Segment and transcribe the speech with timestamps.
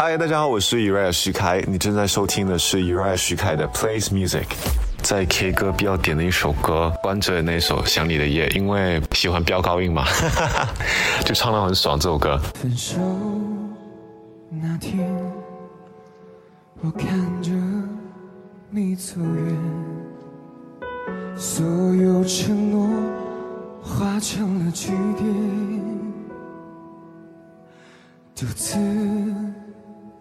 [0.00, 4.44] 嗨，大家好，我是 u r i a 徐凯，你正在收听的是 u r i a 徐凯的 Plays Music。
[5.02, 10.04] 在 K 歌必要点的一首歌，关着那首《想你的夜》，因为喜欢飙高音嘛，
[11.26, 11.98] 就唱得很爽。
[11.98, 12.38] 这首歌。
[12.54, 12.96] 分手
[14.48, 15.04] 那天，
[16.80, 17.08] 我看
[17.42, 17.50] 着
[18.70, 19.58] 你走远，
[21.36, 22.88] 所有承诺
[23.82, 25.34] 化成了句点，
[28.36, 28.78] 独自。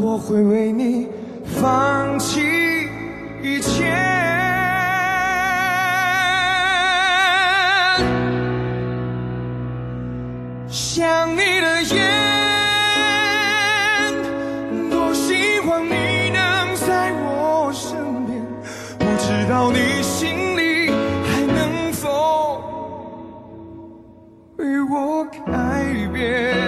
[0.00, 1.08] 我会为你
[1.44, 2.40] 放弃
[3.42, 3.92] 一切，
[10.68, 12.00] 想你的夜，
[14.90, 18.42] 多希望你能在我身边，
[18.98, 20.90] 不知道你心里
[21.24, 22.08] 还能否
[24.56, 25.42] 为我改
[26.12, 26.67] 变。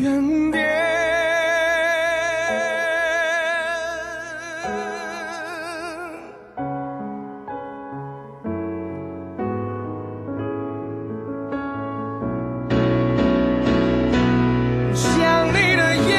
[0.00, 0.58] 原点
[14.94, 16.16] 想你的夜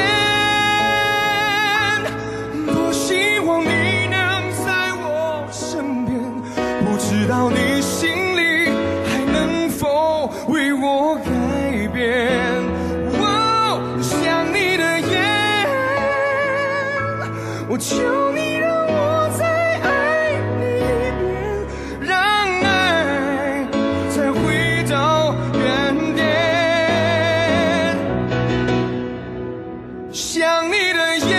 [2.72, 6.22] 多希望你能在我身边
[6.84, 7.71] 不知道你
[17.84, 17.96] 求
[18.32, 19.44] 你让我再
[19.82, 19.90] 爱
[20.56, 20.86] 你一
[21.18, 21.26] 遍，
[22.00, 22.14] 让
[22.62, 23.66] 爱
[24.08, 24.38] 再回
[24.88, 24.94] 到
[25.52, 25.60] 原
[26.14, 26.22] 点。
[30.12, 31.34] 想你的夜，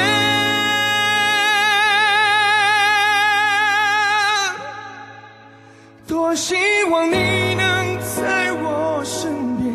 [6.05, 6.55] 多希
[6.91, 9.73] 望你能在我身边，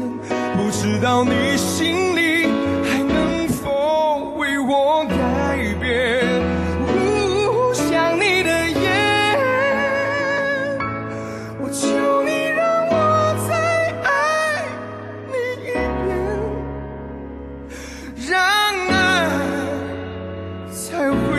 [0.54, 2.17] 不知道你心里
[21.10, 21.37] 原